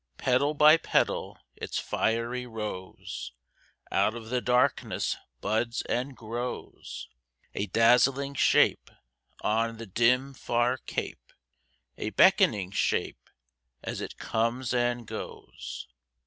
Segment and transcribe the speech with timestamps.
[0.17, 3.33] Petal by petal its fiery rose
[3.91, 7.07] Out of the darkness buds and grows;
[7.53, 8.89] A dazzling shape
[9.41, 11.31] on the dim, far cape,
[11.99, 13.29] A beckoning shape
[13.83, 15.87] as it comes and goes.